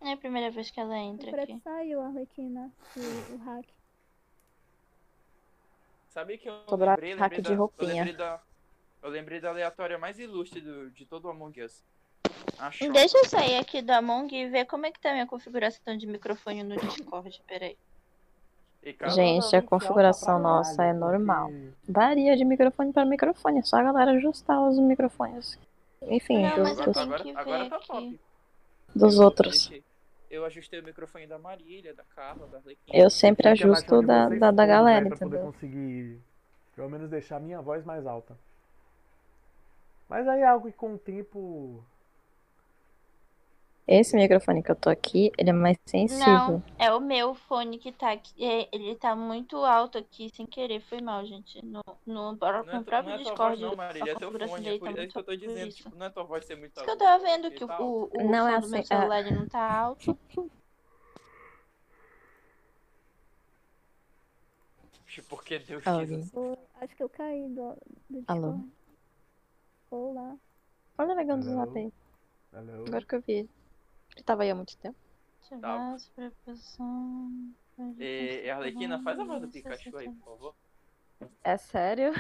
[0.01, 1.61] não é a primeira vez que ela o entra preto aqui.
[1.63, 2.73] saiu, a Arlequina.
[2.97, 3.67] O, o hack.
[6.09, 7.93] Sabe que eu Sobre a lembrei, hack lembrei de da, eu roupinha.
[7.95, 8.43] lembrei da.
[9.03, 11.83] Eu lembrei da aleatória mais ilustre do, de todo o Among Us.
[12.59, 12.91] A Shop.
[12.93, 15.97] Deixa eu sair aqui do Among e ver como é que tá a minha configuração
[15.97, 17.43] de microfone no Discord.
[17.47, 17.77] Peraí.
[19.09, 21.51] Gente, a configuração nossa é normal.
[21.87, 25.59] Varia de microfone para microfone, é só a galera ajustar os microfones.
[26.03, 27.87] Enfim, Não, dos, eu dos- agora, agora tá aqui.
[27.87, 28.21] top.
[28.97, 29.71] dos Eu outros.
[30.31, 32.99] Eu ajustei o microfone da Marília, da Carla, da Arlequina.
[32.99, 35.53] Eu sempre que abaixar ajusto da, da, da né, galera, pra poder entendeu?
[35.53, 36.21] conseguir,
[36.75, 38.35] pelo menos, deixar a minha voz mais alta.
[40.09, 41.85] Mas aí é algo que com o tempo...
[43.87, 46.25] Esse microfone que eu tô aqui, ele é mais sensível.
[46.29, 48.33] Não, é o meu fone que tá aqui.
[48.45, 50.81] é, Ele tá muito alto aqui, sem querer.
[50.83, 51.65] Foi mal, gente.
[51.65, 54.67] No, no, é, no tu- próprio é Discord, não, Marília, é a teu configuração fone.
[54.69, 55.69] É, dele por, tá é muito isso que eu tô alta por dizendo.
[55.69, 55.77] isso.
[55.79, 57.05] Tipo, não é tua voz ser muito Por que eu alta.
[57.05, 57.83] tava vendo que o, tal.
[57.83, 60.17] o, o Não, é do meu assim, é- celular ele não tá alto.
[65.29, 66.57] Porque Deus quis assim.
[66.81, 67.77] Acho que eu caí do,
[68.09, 68.53] do Alô?
[68.53, 68.71] Discord.
[69.91, 70.37] Olá.
[70.99, 71.93] Olha o negão do zap aí.
[72.53, 73.49] Agora que eu vi
[74.21, 74.23] ele.
[74.23, 74.97] Ele tava aí há muito tempo.
[75.61, 75.77] Tá.
[77.99, 80.55] E, e Arlequina, faz a voz do Pikachu aí, por favor.
[81.43, 82.13] É sério?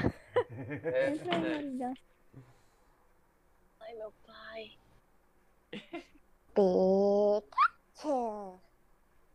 [0.84, 1.24] É, é.
[1.24, 1.92] Marília.
[3.80, 4.78] Ai, meu pai.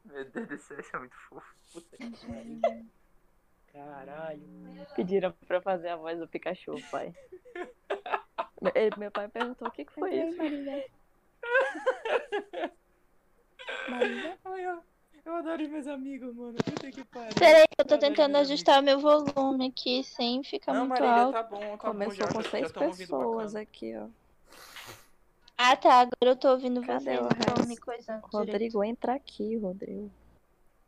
[0.04, 1.56] Meu Deus do céu, isso é muito fofo.
[1.74, 2.86] Puta que pariu.
[3.72, 4.42] Caralho.
[4.96, 7.14] Pediram pra fazer a voz do Pikachu, pai.
[8.76, 10.38] Ele- meu pai perguntou o que, que foi isso.
[13.90, 14.38] Marília.
[14.46, 14.84] Ai, eu,
[15.26, 16.56] eu adoro meus amigos, mano.
[16.64, 17.34] Puta que pariu.
[17.38, 21.22] Peraí, eu tô tentando meus ajustar o meu volume aqui sem ficar Não, muito Marília,
[21.24, 21.34] alto.
[21.34, 21.78] tá bom, tá bom.
[21.78, 24.08] Começou Já, com já, seis já pessoas aqui, ó.
[25.58, 26.02] Ah, tá.
[26.02, 27.20] Agora eu tô ouvindo Cadê vocês.
[27.20, 27.68] o Não tô resto?
[27.68, 28.22] me coisando.
[28.22, 28.38] direito.
[28.52, 30.12] Rodrigo, entra aqui, Rodrigo.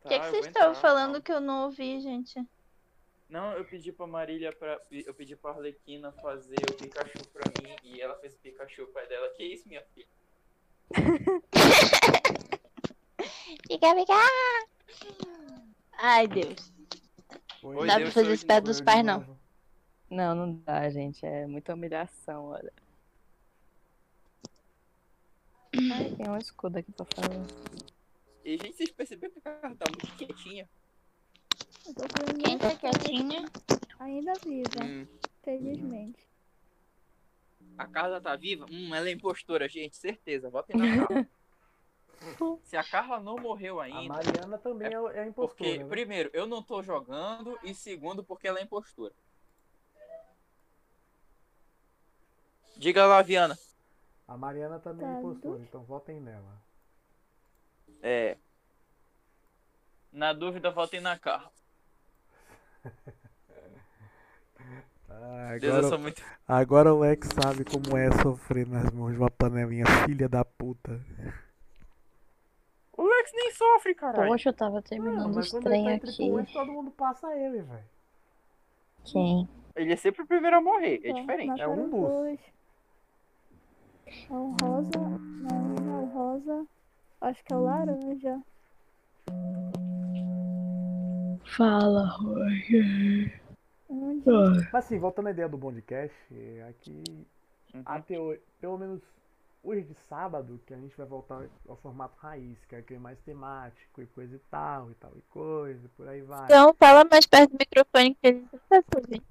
[0.04, 2.42] O que, Tá, que vocês estavam falando que eu não ouvi, gente?
[3.28, 4.80] Não, eu pedi pra Marília pra.
[4.90, 9.06] Eu pedi pra Arlequina fazer o Pikachu pra mim e ela fez o Pikachu pai
[9.06, 9.28] dela.
[9.30, 10.06] Que isso, minha filha?
[13.68, 14.14] Fica, fica!
[15.98, 16.72] Ai, Deus.
[17.62, 19.18] Oi, Dá Deus, pra fazer isso perto de dos pais, não.
[19.20, 19.38] novo.
[20.10, 21.24] Não, não dá, gente.
[21.26, 22.72] É muita humilhação, olha.
[25.92, 27.40] Ai, tem um escudo aqui pra fazer.
[28.44, 30.68] E, gente, vocês perceberam que a casa tá muito quietinha?
[31.86, 33.44] Eu tô com Quem tá quietinha?
[33.98, 35.06] ainda viva, Hum,
[35.42, 36.27] felizmente.
[37.78, 38.66] A Carla tá viva?
[38.70, 40.50] Hum, ela é impostora, gente, certeza.
[40.50, 41.26] Votem na Carla.
[42.64, 45.56] Se a Carla não morreu A ainda, Mariana também é, é a impostora.
[45.56, 45.84] porque, né?
[45.88, 49.14] primeiro, eu não tô jogando, e segundo, porque ela é impostora.
[52.76, 53.56] Diga lá, Viana.
[54.26, 56.60] A Mariana também é Tá impostora, então votem nela.
[58.02, 58.36] É.
[60.12, 61.52] Na dúvida, votem na Carla.
[65.10, 66.22] Ah, Deus, eu agora, sou muito.
[66.46, 71.00] agora o Lex sabe como é sofrer nas mãos de uma panelinha filha da puta.
[72.96, 74.28] O Lex nem sofre, caralho.
[74.28, 76.00] Poxa, eu tava Ah, terminando mas os quando trem tá aqui.
[76.06, 77.84] tripulantes, todo mundo passa ele, velho.
[79.04, 79.48] Quem?
[79.76, 81.60] Ele é sempre o primeiro a morrer, é Ó, diferente.
[81.60, 82.40] é um dois.
[84.06, 84.98] É o rosa.
[84.98, 86.66] Não, não é o rosa.
[87.20, 88.40] Acho que é o laranja.
[91.56, 93.40] Fala, Roger.
[93.88, 94.22] Onde?
[94.72, 97.02] Mas assim, voltando à ideia do podcast, é aqui
[97.74, 97.82] Uhum.
[97.84, 99.02] até hoje, pelo menos
[99.62, 103.18] hoje de sábado, que a gente vai voltar ao formato raiz, que é aquele mais
[103.20, 106.44] temático e coisa e tal, e tal e coisa, e por aí vai.
[106.46, 109.22] Então fala mais perto do microfone que ele tá ouvindo.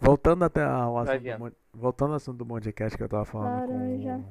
[0.00, 4.24] Voltando até ao assunto, do, voltando ao assunto do podcast que eu tava falando Laranja.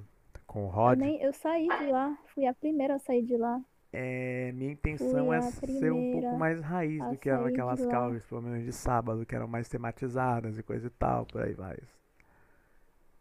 [0.46, 2.17] com, com o Eu, Rod, nem, eu saí de lá.
[2.34, 3.60] Fui a primeira a sair de lá.
[3.95, 8.41] É, minha intenção é ser um pouco mais raiz do que eram aquelas calves, pelo
[8.41, 11.77] menos de sábado, que eram mais tematizadas e coisa e tal, por aí vai.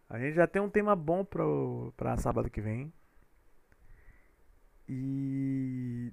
[0.09, 2.91] A gente já tem um tema bom pro, pra sábado que vem.
[4.89, 6.11] E.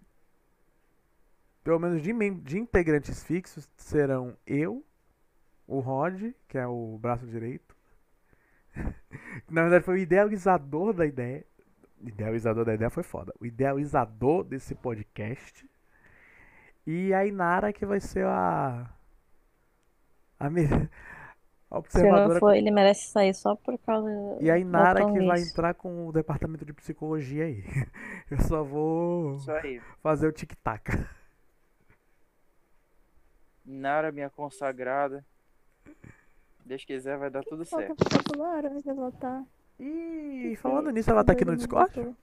[1.64, 4.86] Pelo menos de, de integrantes fixos serão eu,
[5.68, 7.78] o Rod, que é o braço direito.
[9.50, 11.46] Na verdade foi o idealizador da ideia.
[12.02, 13.34] Idealizador da ideia foi foda.
[13.40, 15.70] O idealizador desse podcast.
[16.88, 18.90] E a Inara que vai ser a.
[20.40, 20.80] A, me- a Se
[21.72, 22.40] não observadora.
[22.40, 24.10] for, ele merece sair só por causa
[24.42, 27.64] E a Inara que vai entrar com o departamento de psicologia aí.
[28.32, 29.82] Eu só vou Isso aí.
[30.02, 30.90] fazer o tic-tac.
[33.66, 35.24] Nara, minha consagrada.
[36.66, 38.24] Deus quiser, vai dar tudo Falta certo.
[38.32, 39.44] pro laranja votar.
[39.80, 42.16] E falando nisso, ela tá aqui no Discord?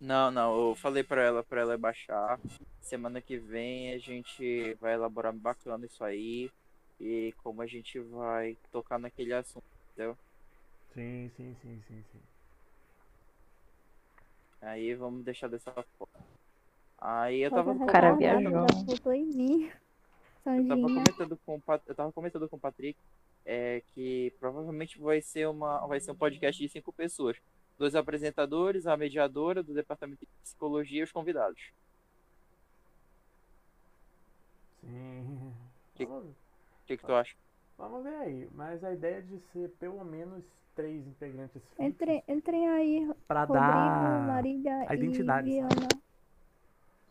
[0.00, 2.38] Não, não, eu falei pra ela, pra ela baixar.
[2.80, 6.50] Semana que vem a gente vai elaborar bacana isso aí.
[6.98, 10.16] E como a gente vai tocar naquele assunto, entendeu?
[10.94, 12.20] Sim, sim, sim, sim, sim.
[14.62, 16.24] Aí vamos deixar dessa forma.
[16.98, 18.66] Aí eu tava, cara retardada, viajou.
[18.68, 19.70] já votou em mim.
[20.46, 22.98] eu tava comentando com o Pat- eu tava comentando com o Patrick
[23.44, 27.36] é, que provavelmente vai ser uma vai ser um podcast de cinco pessoas.
[27.78, 31.60] Dois apresentadores, a mediadora do departamento de psicologia e os convidados.
[34.82, 35.52] Sim.
[35.94, 36.34] Que- O
[36.86, 37.34] que, que tu acha?
[37.78, 38.48] vamos ver aí.
[38.54, 40.42] Mas a ideia é de ser pelo menos
[40.74, 45.74] três integrantes fixos Entrem, entrem aí, pra Rodrigo, dar Marília a identidade, e sabe?
[45.74, 45.88] Viana.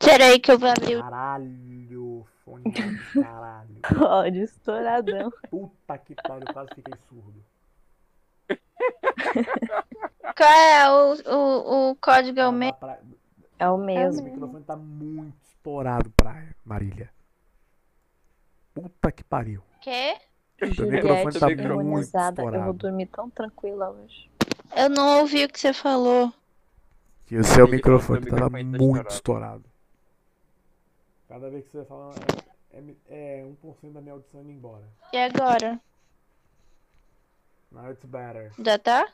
[0.02, 1.02] Espera aí que eu vou abrir o.
[1.02, 1.46] Caralho,
[2.50, 2.72] fone
[3.14, 3.70] caralho.
[4.02, 5.32] Ódio estouradão.
[5.50, 7.44] Puta que pariu, quase fiquei surdo.
[10.36, 12.40] Qual é o, o, o código?
[12.40, 12.74] É o mesmo?
[12.78, 13.00] pra-
[13.60, 14.24] É o O mesmo.
[14.24, 17.10] microfone tá muito estourado pra Marília.
[18.74, 19.62] Puta que pariu.
[19.82, 20.18] Quê?
[20.62, 22.42] Juliette microfone tá muito imunizada.
[22.42, 22.74] Eu vou estourado.
[22.78, 24.30] dormir tão tranquila hoje.
[24.76, 26.34] Eu não ouvi o que você falou.
[27.26, 29.64] Que o seu microfone o tava tá muito estourado.
[31.30, 32.12] Cada vez que você fala,
[32.72, 34.84] é, é 1% da minha audição indo embora.
[35.14, 35.80] E agora?
[37.72, 38.52] Now it's better.
[38.58, 39.08] Já tá?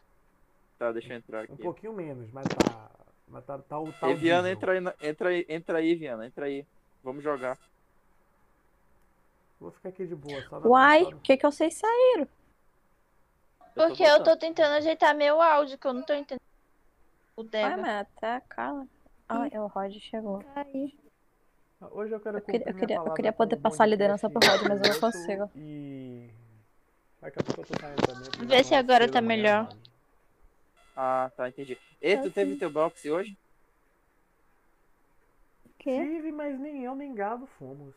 [0.80, 1.62] Tá, deixa eu entrar Um aqui.
[1.62, 2.90] pouquinho menos, mas tá.
[3.28, 6.46] Mas tá, tá, o- tá Ei, Viana, entra aí, entra aí, entra aí, Viana, entra
[6.46, 6.66] aí.
[7.04, 7.58] Vamos jogar.
[9.60, 10.42] Vou ficar aqui de boa.
[10.44, 12.28] Só Uai, por que, que vocês saíram?
[13.74, 16.40] Porque eu tô tentando ajeitar meu áudio, que eu não tô entendendo.
[17.36, 17.78] O Ué, Deva.
[17.78, 18.88] mas até a Carla.
[19.28, 20.42] Ah, é, o Rod chegou.
[20.56, 20.98] Aí.
[21.82, 24.62] Hoje eu quero Eu queria- eu queria- eu queria poder passar a liderança pro Rod,
[24.68, 25.52] mas eu não consigo.
[25.56, 26.30] E.
[27.22, 28.48] Daqui a pouco eu tô saindo também.
[28.48, 29.64] Vê se agora tá manhã, melhor.
[29.66, 29.82] mano.
[30.96, 31.78] Ah, tá, entendi.
[32.02, 33.38] E tu teve teu boxe hoje?
[35.66, 36.00] O quê?
[36.00, 37.94] Tive, mas nem eu nem gado fomos.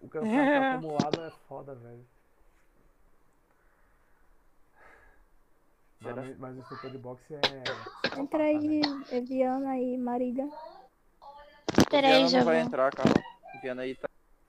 [0.00, 0.30] O cansaço
[0.82, 2.04] acumulado é foda, velho.
[6.00, 8.18] Mas, mas o instrutor de boxe é.
[8.18, 8.80] Entra aí,
[9.26, 10.48] Viana e Marília.
[11.90, 12.66] Peraí, Viana já não vai vou.
[12.66, 13.14] entrar, Carla.
[13.62, 14.08] Viana aí tá...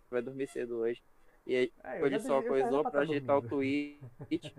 [0.09, 1.01] vai dormir cedo hoje.
[1.45, 3.99] E aí, É, eu ele já só eu coisou pra pra tá ajeitar o tweet.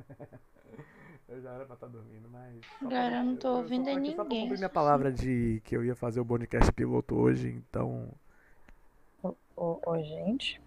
[1.28, 2.60] Eu já era pra estar dormindo, mas.
[2.82, 4.16] Agora eu não tô ouvindo Só pra ninguém.
[4.16, 8.08] cumprir minha palavra de que eu ia fazer o podcast piloto hoje, então.
[9.56, 10.60] Ô, ô, gente,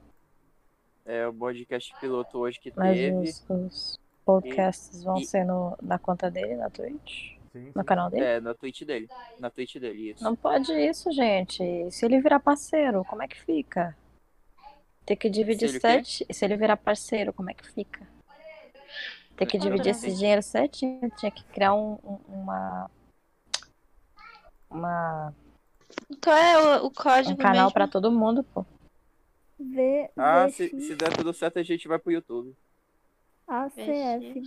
[1.05, 3.15] É o podcast piloto hoje que mas teve.
[3.15, 7.34] os, os podcasts vão e- ser no, na conta dele, na Twitch?
[7.55, 8.25] Sim, No canal dele?
[8.25, 9.07] É, na Twitch dele.
[9.39, 10.21] Na Twitch dele, isso.
[10.21, 11.89] Não pode isso, gente.
[11.89, 13.95] Se ele virar parceiro, como é que fica?
[15.05, 15.79] Tem que dividir quê?
[15.79, 16.25] sete.
[16.33, 18.05] Se ele virar parceiro, como é que fica?
[19.37, 20.15] Tem que dividir esse sei.
[20.15, 21.09] dinheiro certinho.
[21.17, 22.91] Tinha que criar um, um- uma.
[24.69, 25.33] Uma,
[26.21, 27.71] Qual é o, o um código canal mesmo?
[27.71, 28.65] pra todo mundo, pô.
[29.57, 32.53] V, Ah, se, se der tudo certo, a gente vai pro YouTube.
[33.47, 34.41] ACF.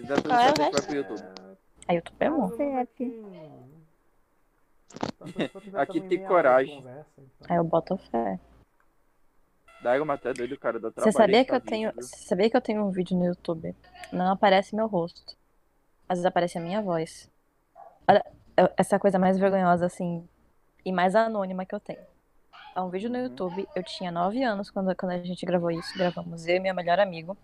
[0.00, 0.86] Se der tudo é certo, a vai resto?
[0.86, 1.22] pro YouTube.
[1.86, 2.50] Aí eu tô bem bom.
[5.74, 6.84] Aqui tem coragem.
[7.48, 8.40] Aí eu boto fé.
[9.82, 11.92] Daí mas tá doido, cara, Você trabalho sabia editar que eu tenho.
[11.94, 13.74] Você sabia que eu tenho um vídeo no YouTube?
[14.12, 15.36] Não aparece meu rosto.
[16.08, 17.30] Às vezes aparece a minha voz.
[18.08, 18.24] Olha,
[18.76, 20.26] essa é a coisa mais vergonhosa, assim,
[20.84, 22.00] e mais anônima que eu tenho.
[22.74, 23.24] É um vídeo no Uhum.
[23.24, 23.68] YouTube.
[23.74, 25.96] Eu tinha 9 anos quando, quando a gente gravou isso.
[25.96, 27.36] Gravamos eu e meu melhor amigo.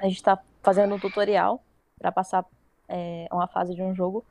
[0.00, 1.62] A gente tá fazendo um tutorial
[1.98, 2.44] pra passar
[2.88, 4.24] é, uma fase de um jogo.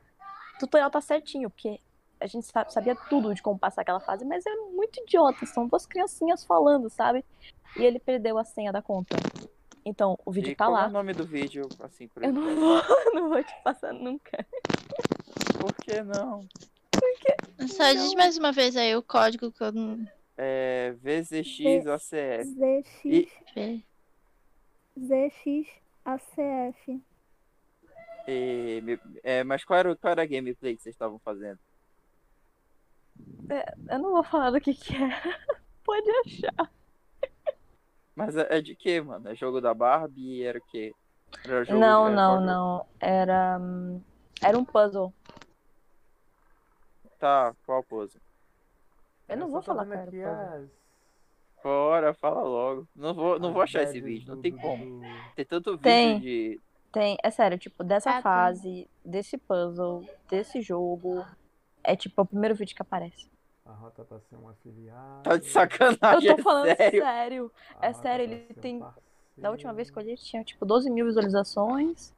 [0.56, 1.80] O tutorial tá certinho, porque
[2.20, 5.46] a gente sa- sabia tudo de como passar aquela fase, mas é muito idiota.
[5.46, 7.24] São duas criancinhas falando, sabe?
[7.76, 9.16] E ele perdeu a senha da conta.
[9.84, 10.86] Então, o vídeo E tá qual é lá.
[10.88, 12.82] o nome do vídeo, assim, por Eu não vou,
[13.14, 14.46] não vou te passar nunca.
[15.58, 16.46] Por que não?
[17.68, 20.06] Só diz mais uma vez aí o código que eu não
[20.36, 22.44] É VZXACF.
[22.44, 23.04] ZX,
[23.56, 23.82] E-
[24.96, 25.06] vi.
[25.06, 25.68] ZX,
[26.04, 27.02] ACF.
[28.28, 31.58] E, é, mas qual era, o- qual era a gameplay que vocês estavam fazendo?
[33.88, 34.98] Eu não vou falar do que que é.
[35.84, 36.70] Pode achar.
[38.14, 39.28] Mas é, é de que, mano?
[39.28, 40.42] É jogo da Barbie?
[40.44, 40.94] Era o quê?
[41.44, 42.86] Era jogo, Não, era não, não.
[43.00, 43.58] Era.
[44.42, 45.12] Era um puzzle.
[47.18, 48.18] Tá, qual pose?
[49.28, 50.64] Eu não vou falar qual era puzzle.
[50.64, 50.79] as-
[51.62, 52.88] Bora, fala logo.
[52.96, 55.02] Não vou, não vou as achar esse vídeo, não tem como.
[55.36, 56.18] Tem tanto vídeo Tem.
[56.20, 56.60] de.
[56.92, 58.22] Tem, é sério, tipo, dessa Ah, tem.
[58.22, 61.24] fase, desse puzzle, desse jogo.
[61.84, 63.30] É tipo o primeiro vídeo que aparece.
[63.64, 65.22] A rota pra ser um afiliado.
[65.22, 67.00] Tá de sacanagem, Eu tô falando é sério.
[67.02, 67.52] sério.
[67.80, 69.08] a é sério, ele um tem- parceiro.
[69.38, 72.12] Da última vez que eu olhei, tinha tipo 12 mil visualizações.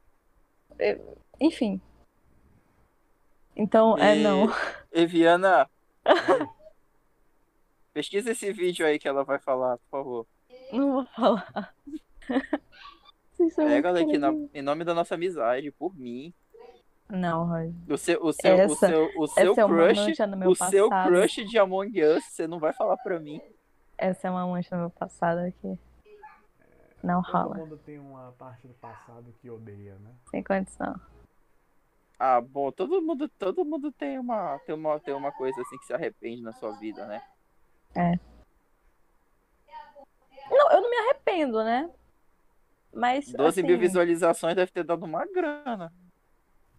[0.79, 0.99] É,
[1.39, 1.79] Enfim.
[3.55, 4.47] Então, é E- não.
[4.91, 5.69] Eviana,
[7.93, 10.27] pesquisa esse vídeo aí que ela vai falar, por favor.
[10.71, 11.73] Não vou falar.
[13.55, 16.33] Pega ela aqui na- em nome da nossa amizade, por mim.
[17.09, 17.73] Não, Roger.
[17.89, 20.49] O seu, o seu, o Essa- seu, o seu é uma crush, mancha no meu
[20.49, 21.07] o seu passado.
[21.09, 23.41] crush de Among Us, você não vai falar pra mim.
[23.97, 25.77] Essa é uma mancha no meu passado aqui.
[27.03, 27.57] Não Todo rola.
[27.57, 30.11] mundo tem uma parte do passado que odeia, né?
[30.31, 30.95] Sem condição.
[32.17, 35.85] Ah, bom, todo mundo, todo mundo tem uma, tem uma, tem uma coisa assim que
[35.85, 37.21] se arrepende na sua vida, né?
[40.49, 41.89] Não, eu não me arrependo, né?
[42.93, 43.31] Mas.
[43.31, 45.91] 12 assim, mil visualizações deve ter dado uma grana.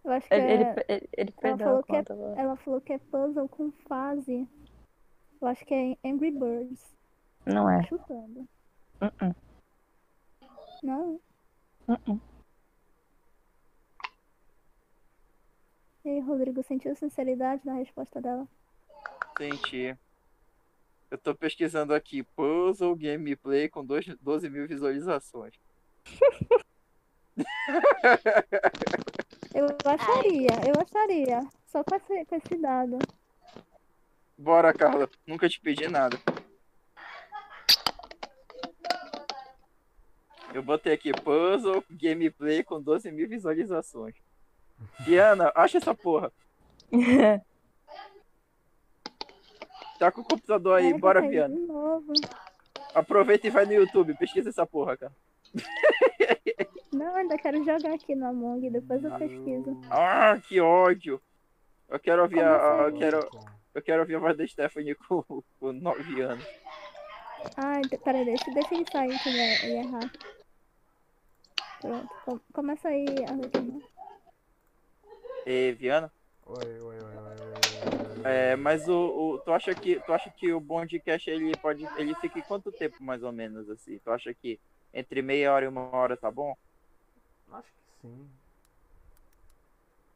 [0.03, 0.85] Eu acho que Ele, ele, é...
[0.87, 2.03] ele, ele ela, perdeu falou que é,
[2.37, 4.47] ela falou que é puzzle com fase.
[5.41, 6.95] Eu acho que é Angry Birds.
[7.45, 7.83] Não é.
[7.83, 8.47] Chutando.
[9.01, 9.35] Uh-uh,
[10.81, 11.19] Não.
[11.87, 12.21] uh-uh.
[16.05, 18.47] E aí, Rodrigo, sentiu sinceridade na resposta dela?
[19.37, 19.97] Senti.
[21.15, 25.53] Eu tô pesquisando aqui, puzzle gameplay com dois- 12 mil visualizações.
[29.53, 31.39] Eu acharia, eu acharia.
[31.67, 32.99] Só com esse, com esse dado.
[34.37, 35.09] Bora, Carla.
[35.25, 36.17] Nunca te pedi nada.
[40.53, 44.15] Eu botei aqui puzzle gameplay com 12 mil visualizações.
[45.05, 46.29] Diana, acha essa porra.
[49.99, 51.55] Tá com o computador aí, bora, Viana.
[51.55, 52.13] Novo.
[52.93, 55.13] Aproveita e vai no YouTube, pesquisa essa porra, cara.
[56.91, 59.79] Não, ainda quero jogar aqui no Among, depois eu pesquiso.
[59.89, 61.21] Ah, que ódio.
[61.89, 63.29] Eu quero ouvir a, a- eu Como quero,
[63.73, 65.21] eu quero ouvir a voz da Stephanie com,
[65.59, 66.45] com 9 anos.
[67.57, 70.11] Ai, peraí, deixa, deixa ele sair que ele ia, errar.
[71.81, 73.81] Pronto, com- começa aí, Arlequina.
[75.45, 76.11] E Viana?
[76.45, 77.15] Oi, oi, oi.
[78.25, 82.15] É, mas o, o- tu acha que tu acha que o Bondcast ele pode ele
[82.15, 83.99] fica em quanto tempo mais ou menos assim?
[83.99, 84.59] Tu acha que
[84.93, 86.55] entre meia hora e uma hora tá bom?
[87.51, 88.31] Acho que sim.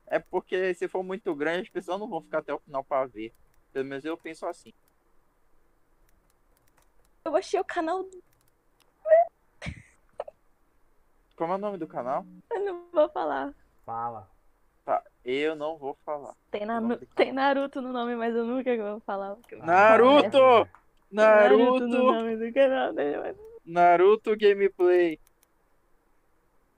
[0.08, 3.06] É porque se for muito grande, as pessoas não vão ficar até o final pra
[3.06, 3.32] ver.
[3.72, 4.74] Pelo menos eu penso assim.
[7.24, 8.04] Eu achei o canal.
[11.36, 12.26] Como é o nome do canal?
[12.52, 13.54] Eu não vou falar.
[13.86, 14.30] Fala.
[15.32, 16.36] Eu não vou falar.
[16.50, 16.98] Tem, canal.
[17.16, 19.36] tem Naruto no nome, mas eu nunca vou falar.
[19.36, 20.68] porque eu- Naruto!
[21.12, 21.88] Naruto!
[21.88, 25.20] no nome do canal dele, mas Naruto gameplay.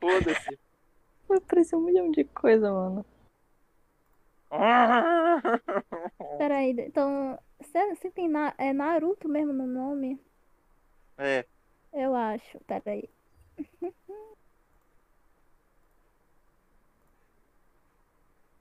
[0.02, 0.60] Foda-se.
[1.32, 3.06] Apareceu um milhão de coisa, mano.
[6.38, 7.40] Peraí, então.
[7.62, 10.20] Você você tem na, é Naruto mesmo no nome?
[11.18, 11.46] é,
[11.94, 12.60] Eu acho.
[12.68, 13.10] Peraí.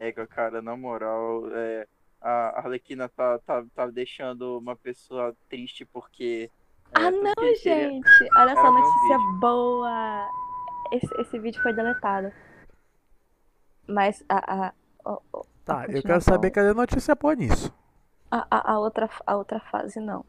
[0.01, 1.86] é, cara, na moral, é,
[2.20, 6.51] a Arlequina tá, tá, tá deixando uma pessoa triste porque.
[6.92, 8.09] é, ah, não, queria- gente.
[8.36, 10.28] Olha só, notícia boa.
[10.92, 12.32] Esse, esse vídeo foi deletado.
[13.86, 14.72] Mas a, a,
[15.64, 17.72] Tá, a eu quero saber cadê a notícia boa nisso.
[18.30, 20.24] a, a, a outra, a outra fase, não.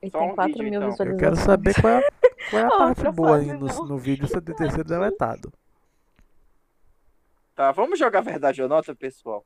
[0.00, 1.06] Ele Só tem um 4 vídeo, mil então.
[1.06, 1.20] Eu Eu visualizações.
[1.20, 2.10] quero saber qual é, a-
[2.50, 3.86] qual é a A parte boa aí no, não.
[3.86, 5.52] no vídeo você ter sido deletado.
[7.54, 9.44] Tá, vamos jogar verdade ou nota, pessoal?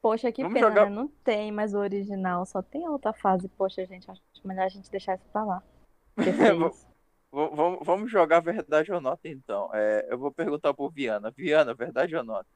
[0.00, 0.96] Poxa, que Vamos pena, jogar- né?
[0.96, 3.48] Não tem mais o original, só tem a outra fase.
[3.48, 5.62] Poxa, gente, acho melhor a gente deixar isso pra lá.
[7.30, 9.70] Vamos- jogar verdade ou nota, então.
[9.74, 11.30] É, eu vou perguntar pro Viana.
[11.30, 12.48] Viana, verdade ou nota?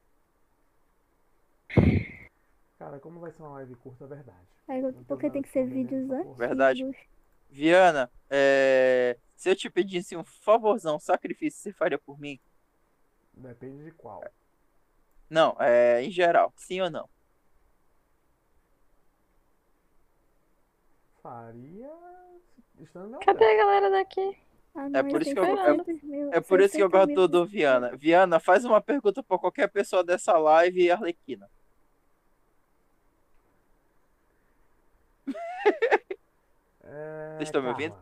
[2.77, 4.47] Cara, como vai ser uma live curta, é verdade.
[4.93, 6.35] Tô porque tem que ser spoiler vídeos nessa porra.
[6.35, 7.07] Verdade.
[7.49, 12.39] Viana, é, se eu te pedisse um favorzão, sacrifício, você faria por mim?
[13.33, 14.23] Depende de qual.
[15.29, 16.53] Não, é em geral.
[16.55, 17.09] Sim ou não?
[21.21, 21.91] Faria.
[23.23, 24.37] Cadê a galera daqui?
[24.75, 26.91] Ah, É não, por isso que eu- 600 mil- É por isso que eu 600
[26.91, 27.95] gosto mil do Viana.
[27.95, 31.49] Viana, faz uma pergunta pra qualquer pessoa dessa live e Arlequina.
[36.83, 37.95] É, Vocês estão me ouvindo?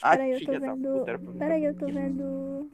[0.00, 1.38] Peraí, eu tô vendo.
[1.38, 2.70] Peraí, eu tô vendo.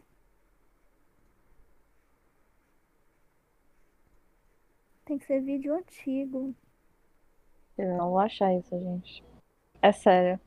[5.05, 6.55] Tem que ser vídeo antigo.
[7.77, 9.23] Eu não vou achar isso, gente.
[9.81, 10.41] É sério.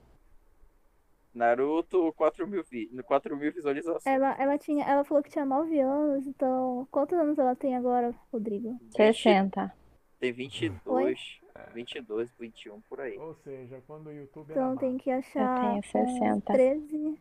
[1.33, 4.05] Naruto, 4 mil, vi 4 mil visualizações.
[4.05, 6.87] Ela, ela tinha, ela falou que tinha 9 anos, então.
[6.89, 8.79] Quantos anos ela tem agora, Rodrigo?
[8.95, 9.73] 60.
[10.17, 11.41] Tem 22,
[11.73, 13.17] 22, 21, por aí.
[13.17, 15.59] Ou seja, quando o YouTube era Então tem que achar.
[15.61, 16.53] tenho uns 60.
[16.53, 17.19] 13,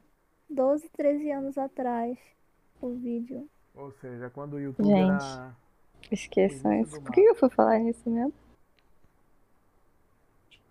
[0.51, 2.19] 12, 13 anos atrás
[2.81, 3.49] o vídeo.
[3.75, 5.25] Ou seja, quando o YouTube Gente.
[5.25, 5.57] era.
[6.11, 7.01] Esqueçam isso.
[7.01, 8.33] Por que eu fui falar nisso mesmo?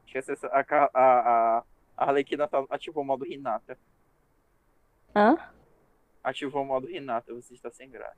[0.06, 0.60] Esquece essa- a,
[0.94, 1.64] a, a
[1.98, 3.78] Arlequina tá- ativou o modo Renata.
[5.16, 5.38] Hã?
[6.24, 8.16] Ativou o modo Renata, você está sem graça.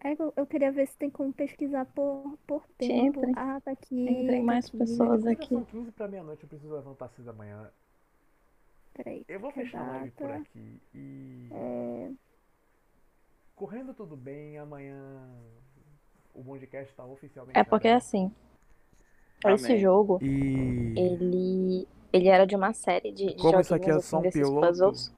[0.00, 3.18] É eu, eu queria ver se tem como pesquisar por, por tempo.
[3.18, 3.34] Entrem.
[3.36, 4.08] Ah, tá aqui.
[4.08, 4.78] Entrem tá mais aqui.
[4.78, 5.48] pessoas aqui.
[5.48, 7.68] são 15 pra meia-noite, eu preciso levantar às 6 da manhã.
[8.94, 9.24] Peraí.
[9.28, 11.48] Eu vou fechar a live por aqui e.
[11.52, 12.10] É,
[13.58, 15.28] Correndo tudo bem, amanhã
[16.32, 17.58] o Bondcast tá oficialmente.
[17.58, 18.04] É porque aberto.
[18.04, 18.32] assim,
[19.42, 19.56] Amém.
[19.56, 20.94] esse jogo, E.
[20.96, 24.64] ele, ele era de uma série de, de Como isso aqui é só um piloto,
[24.64, 25.12] puzzles.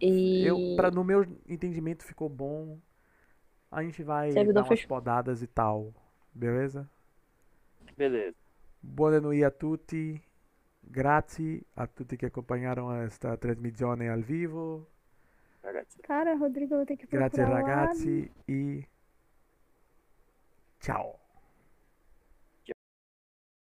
[0.00, 2.78] E Eu, pra, no meu entendimento ficou bom.
[3.70, 4.88] A gente vai Servidor dar umas fechou.
[4.88, 5.92] podadas e tal.
[6.34, 6.88] Beleza?
[7.96, 8.36] Beleza.
[8.82, 10.20] Buona noite a tutti.
[10.82, 14.88] Grazie a tutti che accompagnarono questa trasmissione al vivo.
[15.62, 16.00] Ragazzi.
[16.02, 17.60] Cara, Rodrigo, eu vou ter que procurar Grazie lá.
[17.60, 18.86] ragazzi e
[20.80, 21.19] ciao.